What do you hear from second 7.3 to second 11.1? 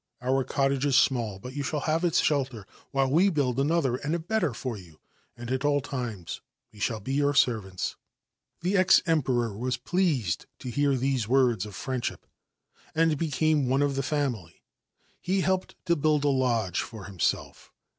servants/ The ex Emperor was pleased to hear